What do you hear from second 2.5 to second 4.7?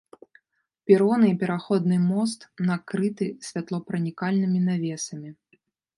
накрыты святлопранікальнымі